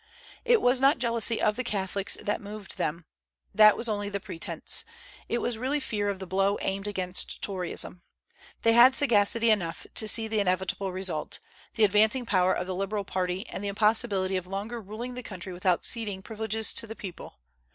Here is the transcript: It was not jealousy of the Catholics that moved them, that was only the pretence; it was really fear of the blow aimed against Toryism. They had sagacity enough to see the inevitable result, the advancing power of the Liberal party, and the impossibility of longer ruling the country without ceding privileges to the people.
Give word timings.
It 0.43 0.63
was 0.63 0.81
not 0.81 0.97
jealousy 0.97 1.39
of 1.39 1.55
the 1.57 1.63
Catholics 1.63 2.17
that 2.19 2.41
moved 2.41 2.79
them, 2.79 3.05
that 3.53 3.77
was 3.77 3.87
only 3.87 4.09
the 4.09 4.19
pretence; 4.19 4.83
it 5.29 5.37
was 5.37 5.59
really 5.59 5.79
fear 5.79 6.09
of 6.09 6.17
the 6.17 6.25
blow 6.25 6.57
aimed 6.61 6.87
against 6.87 7.39
Toryism. 7.43 8.01
They 8.63 8.73
had 8.73 8.95
sagacity 8.95 9.51
enough 9.51 9.85
to 9.93 10.07
see 10.07 10.27
the 10.27 10.39
inevitable 10.39 10.91
result, 10.91 11.37
the 11.75 11.83
advancing 11.83 12.25
power 12.25 12.51
of 12.51 12.65
the 12.65 12.73
Liberal 12.73 13.03
party, 13.05 13.45
and 13.49 13.63
the 13.63 13.67
impossibility 13.67 14.37
of 14.37 14.47
longer 14.47 14.81
ruling 14.81 15.13
the 15.13 15.21
country 15.21 15.53
without 15.53 15.85
ceding 15.85 16.23
privileges 16.23 16.73
to 16.73 16.87
the 16.87 16.95
people. 16.95 17.35